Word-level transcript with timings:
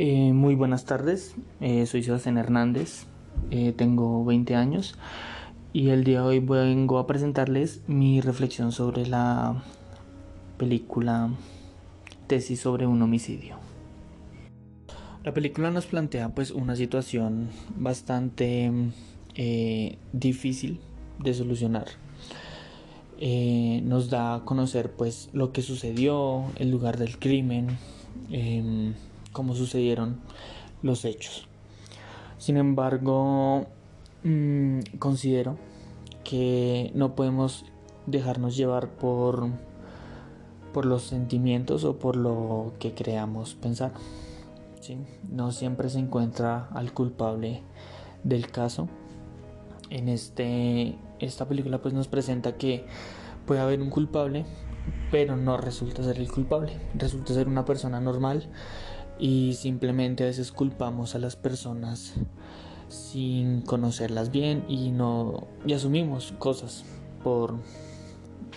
Eh, 0.00 0.32
muy 0.32 0.54
buenas 0.54 0.84
tardes, 0.84 1.34
eh, 1.60 1.84
soy 1.86 2.04
Sebastián 2.04 2.38
Hernández, 2.38 3.06
eh, 3.50 3.72
tengo 3.72 4.24
20 4.24 4.54
años 4.54 4.94
y 5.72 5.88
el 5.88 6.04
día 6.04 6.20
de 6.20 6.26
hoy 6.28 6.38
vengo 6.38 7.00
a 7.00 7.08
presentarles 7.08 7.80
mi 7.88 8.20
reflexión 8.20 8.70
sobre 8.70 9.08
la 9.08 9.60
película 10.56 11.30
Tesis 12.28 12.60
sobre 12.60 12.86
un 12.86 13.02
homicidio. 13.02 13.56
La 15.24 15.34
película 15.34 15.72
nos 15.72 15.86
plantea 15.86 16.28
pues 16.28 16.52
una 16.52 16.76
situación 16.76 17.48
bastante 17.76 18.70
difícil 20.12 20.78
de 21.18 21.34
solucionar. 21.34 21.86
nos 23.82 24.10
da 24.10 24.36
a 24.36 24.44
conocer 24.44 24.92
pues 24.92 25.28
lo 25.32 25.50
que 25.50 25.62
sucedió, 25.62 26.44
el 26.54 26.70
lugar 26.70 26.98
del 26.98 27.18
crimen, 27.18 27.66
em, 28.30 28.94
cómo 29.38 29.54
sucedieron 29.54 30.18
los 30.82 31.04
hechos. 31.04 31.46
Sin 32.38 32.56
embargo, 32.56 33.66
mm, 34.24 34.80
considero 34.98 35.56
que 36.24 36.90
no 36.96 37.14
podemos 37.14 37.64
dejarnos 38.06 38.56
llevar 38.56 38.88
por, 38.88 39.46
por 40.72 40.86
los 40.86 41.04
sentimientos 41.04 41.84
o 41.84 42.00
por 42.00 42.16
lo 42.16 42.72
que 42.80 42.94
creamos 42.94 43.54
pensar. 43.54 43.92
No 45.30 45.52
siempre 45.52 45.88
se 45.88 46.00
encuentra 46.00 46.66
al 46.72 46.92
culpable 46.92 47.62
del 48.24 48.50
caso. 48.50 48.88
En 49.88 50.08
este, 50.08 50.98
esta 51.20 51.46
película 51.46 51.80
pues 51.80 51.94
nos 51.94 52.08
presenta 52.08 52.56
que 52.56 52.86
puede 53.46 53.60
haber 53.60 53.82
un 53.82 53.90
culpable, 53.90 54.46
pero 55.12 55.36
no 55.36 55.58
resulta 55.58 56.02
ser 56.02 56.18
el 56.18 56.28
culpable. 56.28 56.72
Resulta 56.94 57.34
ser 57.34 57.46
una 57.46 57.64
persona 57.64 58.00
normal 58.00 58.48
y 59.18 59.54
simplemente 59.54 60.24
a 60.24 60.26
veces 60.26 60.52
culpamos 60.52 61.14
a 61.14 61.18
las 61.18 61.36
personas 61.36 62.14
sin 62.88 63.62
conocerlas 63.62 64.30
bien 64.30 64.64
y 64.68 64.90
no 64.90 65.46
y 65.66 65.72
asumimos 65.72 66.32
cosas 66.38 66.84
por 67.22 67.56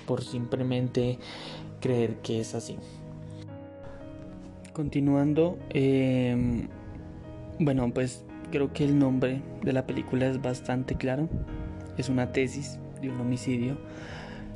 por 0.05 0.23
simplemente 0.23 1.19
creer 1.79 2.17
que 2.17 2.39
es 2.39 2.55
así. 2.55 2.77
Continuando 4.73 5.57
em, 5.69 6.67
bueno 7.59 7.91
pues 7.93 8.23
creo 8.51 8.71
que 8.73 8.85
el 8.85 8.97
nombre 8.97 9.41
de 9.63 9.73
la 9.73 9.85
película 9.85 10.27
es 10.27 10.41
bastante 10.41 10.95
claro. 10.95 11.27
Es 11.97 12.09
una 12.09 12.31
tesis 12.31 12.79
de 13.01 13.09
un 13.09 13.19
homicidio. 13.19 13.77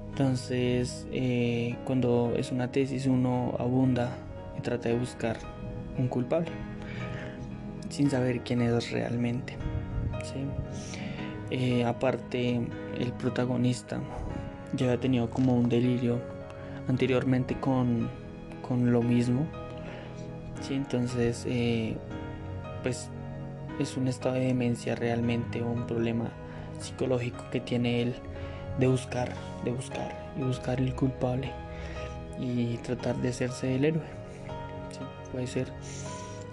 Entonces 0.10 1.08
eh, 1.12 1.76
cuando 1.86 2.34
es 2.38 2.52
una 2.52 2.72
tesis 2.72 3.08
uno 3.08 3.56
abunda 3.60 4.16
y 4.58 4.62
trata 4.62 4.90
de 4.90 4.98
buscar 4.98 5.55
un 5.98 6.08
culpable, 6.08 6.52
sin 7.90 8.10
saber 8.10 8.42
quién 8.42 8.62
es 8.62 8.92
realmente. 8.92 9.58
Eh, 11.52 11.86
aparte, 11.86 12.60
el 13.00 13.14
protagonista 13.14 14.02
ya 14.74 14.88
había 14.88 15.00
tenido 15.00 15.30
como 15.30 15.56
un 15.56 15.70
delirio 15.70 16.20
anteriormente 16.88 17.60
con, 17.60 18.10
con 18.68 18.92
lo 18.92 19.02
mismo. 19.02 19.46
¿sí? 20.62 20.74
Entonces, 20.74 21.46
eh, 21.48 21.96
pues 22.82 23.10
es 23.80 23.96
un 23.98 24.08
estado 24.08 24.36
de 24.36 24.48
demencia 24.48 24.96
realmente 24.96 25.62
o 25.62 25.70
un 25.70 25.86
problema 25.86 26.32
psicológico 26.80 27.46
que 27.52 27.60
tiene 27.60 28.02
él 28.02 28.16
de 28.80 28.88
buscar, 28.88 29.34
de 29.64 29.72
buscar 29.72 30.34
y 30.38 30.44
buscar 30.44 30.80
el 30.80 30.94
culpable 30.96 31.52
y 32.40 32.78
tratar 32.78 33.16
de 33.18 33.30
hacerse 33.30 33.76
el 33.76 33.86
héroe 33.86 34.26
puede 35.36 35.48
ser 35.48 35.68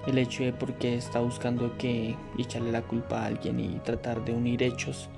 el 0.09 0.19
hecho 0.19 0.43
de 0.43 0.53
porque 0.53 0.97
está 0.97 1.21
buscando 1.21 1.79
que 1.79 2.17
echarle 2.37 2.73
la 2.73 2.83
culpa 2.83 3.23
a 3.23 3.27
alguien 3.27 3.61
y 3.61 3.79
tratar 3.85 4.25
de 4.25 4.33
unir 4.33 4.61
hechos 4.65 5.09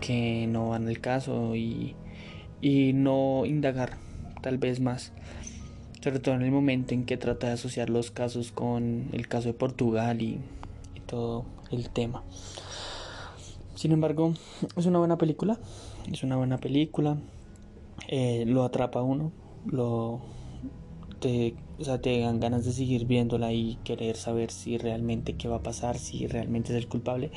que 0.00 0.46
no 0.46 0.68
van 0.68 0.86
al 0.86 1.00
caso 1.00 1.56
y, 1.56 1.96
y 2.60 2.92
no 2.92 3.46
indagar 3.46 3.96
tal 4.42 4.58
vez 4.58 4.78
más 4.78 5.10
sobre 6.04 6.20
todo 6.20 6.36
en 6.36 6.42
el 6.42 6.52
momento 6.52 6.94
en 6.94 7.04
que 7.04 7.16
trata 7.16 7.48
de 7.48 7.54
asociar 7.54 7.90
los 7.90 8.12
casos 8.12 8.52
con 8.52 9.08
el 9.12 9.26
caso 9.26 9.48
de 9.48 9.54
Portugal 9.54 10.22
y, 10.22 10.38
todo 11.06 11.44
el 11.72 11.90
tema. 11.90 12.22
Sin 13.74 13.90
embargo 13.90 14.34
es 14.76 14.86
una 14.86 15.00
buena 15.00 15.18
película 15.18 15.58
es 16.12 16.22
una 16.22 16.36
buena 16.36 16.58
película 16.58 17.18
eh, 18.06 18.44
lo 18.46 18.62
atrapa 18.62 19.02
uno 19.02 19.32
lo 19.66 20.20
te, 21.24 21.54
o 21.78 21.84
sea, 21.84 22.02
te 22.02 22.20
dan 22.20 22.38
ganas 22.38 22.66
de 22.66 22.72
seguir 22.72 23.06
viéndola 23.06 23.50
y 23.50 23.78
querer 23.82 24.14
saber 24.16 24.50
si 24.50 24.76
realmente 24.76 25.36
qué 25.36 25.48
va 25.48 25.56
a 25.56 25.62
pasar, 25.62 25.96
si 25.96 26.26
realmente 26.26 26.74
es 26.74 26.78
el 26.78 26.86
culpable. 26.86 27.30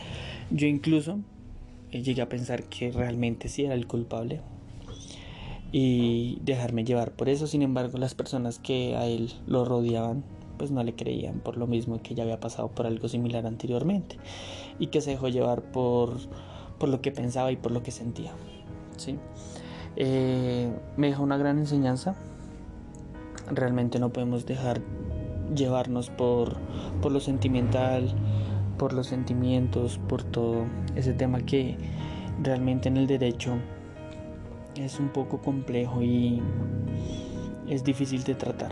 Yo 0.52 0.68
incluso 0.68 1.20
eh, 1.94 2.04
llegué 2.04 2.22
a 2.22 2.28
pensar 2.28 2.64
que 2.64 2.92
realmente 2.92 3.48
sí 3.48 3.64
era 3.64 3.76
el 3.76 3.88
culpable 3.88 4.42
y 5.72 6.38
dejarme 6.44 6.84
llevar 6.84 7.14
por 7.14 7.30
eso. 7.30 7.48
Sin 7.48 7.62
embargo, 7.62 7.98
las 7.98 8.14
personas 8.14 8.60
que 8.60 8.98
a 8.98 9.06
él 9.06 9.32
lo 9.48 9.64
rodeaban 9.64 10.26
pues 10.58 10.70
no 10.70 10.84
le 10.84 10.94
creían 10.94 11.40
por 11.40 11.56
lo 11.56 11.66
mismo 11.66 12.02
que 12.02 12.14
ya 12.14 12.24
había 12.24 12.42
pasado 12.42 12.68
por 12.68 12.88
algo 12.88 13.08
similar 13.08 13.46
anteriormente 13.46 14.18
y 14.80 14.88
que 14.88 15.00
se 15.00 15.12
dejó 15.12 15.30
llevar 15.30 15.62
por, 15.62 16.18
por 16.78 16.90
lo 16.90 17.00
que 17.00 17.12
pensaba 17.14 17.54
y 17.54 17.56
por 17.56 17.72
lo 17.72 17.84
que 17.84 17.92
sentía. 17.92 18.34
¿sí? 18.98 19.18
Eh, 19.96 20.70
me 20.98 21.08
dejó 21.08 21.24
una 21.24 21.38
gran 21.38 21.58
enseñanza 21.58 22.18
realmente 23.50 24.00
no 24.00 24.10
podemos 24.10 24.46
dejar 24.46 24.82
llevarnos 25.56 26.10
por, 26.10 26.58
por 27.02 27.12
lo 27.12 27.20
sentimental, 27.20 28.14
por 28.78 28.94
los 28.94 29.08
sentimientos, 29.08 30.00
por 30.08 30.24
todo 30.24 30.66
ese 30.96 31.14
tema 31.14 31.40
que 31.42 31.78
realmente 32.42 32.90
en 32.90 32.98
el 32.98 33.08
derecho 33.08 33.54
es 34.76 35.00
un 35.00 35.10
poco 35.10 35.40
complejo 35.40 36.02
y 36.02 36.42
es 37.68 37.84
difícil 37.84 38.24
de 38.24 38.36
tratar. 38.36 38.72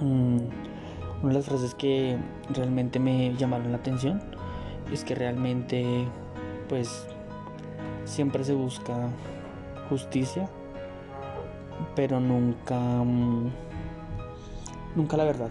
Mm, 0.00 0.38
una 1.22 1.28
de 1.28 1.34
las 1.34 1.44
frases 1.44 1.74
que 1.74 2.16
realmente 2.54 2.98
me 2.98 3.34
llamaron 3.36 3.70
la 3.70 3.78
atención 3.78 4.20
es 4.90 5.04
que 5.04 5.14
realmente 5.14 6.06
pues 6.68 7.06
siempre 8.04 8.42
se 8.44 8.54
busca 8.54 9.10
justicia 9.88 10.48
pero 11.94 12.20
nunca, 12.20 12.78
mm, 12.78 13.50
nunca 14.96 15.16
la 15.16 15.24
verdad, 15.24 15.50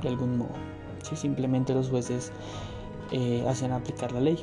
de 0.00 0.08
algún 0.08 0.38
modo. 0.38 0.54
si 1.02 1.16
simplemente 1.16 1.74
los 1.74 1.90
jueces 1.90 2.32
eh, 3.10 3.44
hacen 3.48 3.72
aplicar 3.72 4.12
la 4.12 4.20
ley 4.20 4.38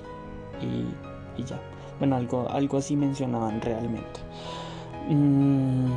y, 0.62 1.44
ya. 1.44 1.60
Bueno, 2.00 2.18
algo, 2.18 2.48
algo 2.50 2.78
así 2.78 2.96
mencionaban 2.96 3.62
realmente. 3.62 4.20
Mm, 5.10 5.92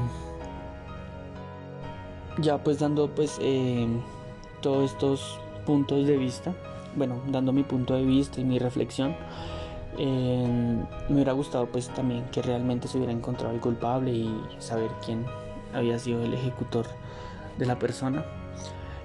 ya 2.39 2.59
pues 2.63 2.79
dando 2.79 3.09
pues 3.09 3.39
eh, 3.41 3.87
todos 4.61 4.93
estos 4.93 5.39
puntos 5.67 6.07
de 6.07 6.17
vista, 6.17 6.55
bueno, 6.97 7.21
dando 7.29 7.53
mi 7.53 7.63
punto 7.63 7.95
de 7.95 8.05
vista 8.05 8.41
y 8.41 8.45
mi 8.45 8.59
reflexión, 8.59 9.15
me 9.97 10.87
hubiera 11.11 11.33
gustado 11.33 11.67
pues 11.67 11.89
también 11.89 12.25
que 12.31 12.43
realmente 12.43 12.89
se 12.89 12.97
hubiera 12.97 13.13
encontrado 13.13 13.55
el 13.55 13.61
culpable 13.61 14.13
y 14.13 14.35
saber 14.59 14.91
quién 15.05 15.25
había 15.75 15.99
sido 15.99 16.23
el 16.25 16.35
ejecutor 16.35 16.87
de 17.59 17.67
la 17.67 17.79
persona. 17.79 18.25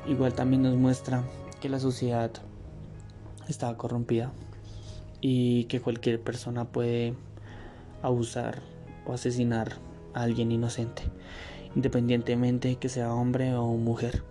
Igual 0.07 0.33
también 0.33 0.61
nos 0.63 0.75
muestra 0.75 1.23
que 1.59 1.69
la 1.69 1.79
sociedad 1.79 2.31
estaba 3.47 3.77
corrompida 3.77 4.31
y 5.21 5.65
que 5.65 5.81
cualquier 5.81 6.21
persona 6.21 6.65
puede 6.65 7.13
abusar 8.01 8.61
o 9.05 9.13
asesinar 9.13 9.77
a 10.13 10.21
alguien 10.21 10.51
inocente, 10.51 11.03
independientemente 11.75 12.69
de 12.69 12.75
que 12.75 12.89
sea 12.89 13.13
hombre 13.13 13.55
o 13.55 13.65
mujer. 13.67 14.23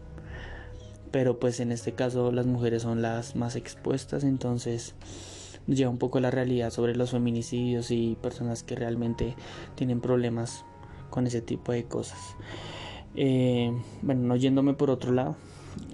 Pero 1.10 1.38
pues 1.38 1.60
en 1.60 1.72
este 1.72 1.92
caso 1.92 2.32
las 2.32 2.46
mujeres 2.46 2.82
son 2.82 3.02
las 3.02 3.36
más 3.36 3.56
expuestas, 3.56 4.24
entonces 4.24 4.94
lleva 5.66 5.90
un 5.90 5.98
poco 5.98 6.20
la 6.20 6.30
realidad 6.30 6.70
sobre 6.70 6.94
los 6.94 7.10
feminicidios 7.10 7.90
y 7.90 8.16
personas 8.20 8.62
que 8.62 8.76
realmente 8.76 9.34
tienen 9.74 10.00
problemas 10.00 10.64
con 11.10 11.26
ese 11.26 11.40
tipo 11.40 11.72
de 11.72 11.84
cosas. 11.84 12.18
Eh, 13.14 13.72
bueno, 14.02 14.22
no 14.22 14.36
yéndome 14.36 14.74
por 14.74 14.90
otro 14.90 15.12
lado, 15.12 15.36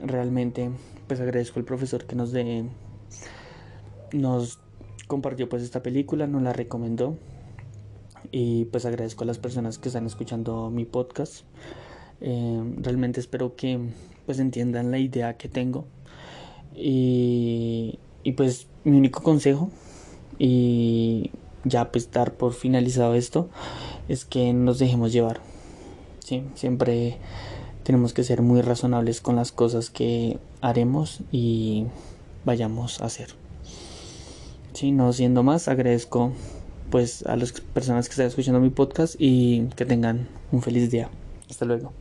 realmente 0.04 0.70
pues 1.06 1.20
agradezco 1.20 1.58
al 1.58 1.64
profesor 1.64 2.04
que 2.04 2.16
nos 2.16 2.32
de, 2.32 2.64
nos 4.12 4.58
compartió 5.06 5.48
pues 5.48 5.62
esta 5.62 5.82
película, 5.82 6.26
nos 6.26 6.42
la 6.42 6.52
recomendó 6.52 7.16
y 8.30 8.64
pues 8.66 8.86
agradezco 8.86 9.24
a 9.24 9.26
las 9.26 9.38
personas 9.38 9.78
que 9.78 9.88
están 9.88 10.06
escuchando 10.06 10.70
mi 10.70 10.84
podcast. 10.84 11.44
Eh, 12.20 12.62
realmente 12.78 13.20
espero 13.20 13.56
que 13.56 13.78
pues 14.26 14.38
entiendan 14.38 14.90
la 14.90 14.98
idea 14.98 15.36
que 15.36 15.48
tengo 15.48 15.86
y 16.74 17.98
y 18.22 18.32
pues 18.32 18.66
mi 18.84 18.96
único 18.96 19.22
consejo 19.22 19.70
y 20.38 21.30
ya 21.64 21.90
pues 21.92 22.10
dar 22.10 22.34
por 22.34 22.52
finalizado 22.52 23.14
esto 23.14 23.48
es 24.08 24.24
que 24.24 24.52
nos 24.52 24.78
dejemos 24.78 25.12
llevar. 25.12 25.40
¿sí? 26.24 26.44
Siempre 26.54 27.18
tenemos 27.82 28.12
que 28.12 28.24
ser 28.24 28.42
muy 28.42 28.62
razonables 28.62 29.20
con 29.20 29.36
las 29.36 29.52
cosas 29.52 29.90
que 29.90 30.38
haremos 30.60 31.20
y 31.30 31.86
vayamos 32.44 33.00
a 33.00 33.06
hacer. 33.06 33.34
Sí, 34.72 34.90
no 34.90 35.12
siendo 35.12 35.42
más, 35.42 35.68
agradezco 35.68 36.32
pues 36.90 37.24
a 37.26 37.36
las 37.36 37.52
personas 37.52 38.06
que 38.06 38.12
están 38.12 38.26
escuchando 38.26 38.60
mi 38.60 38.70
podcast 38.70 39.14
y 39.18 39.68
que 39.76 39.86
tengan 39.86 40.28
un 40.50 40.62
feliz 40.62 40.90
día. 40.90 41.08
Hasta 41.48 41.64
luego. 41.64 41.92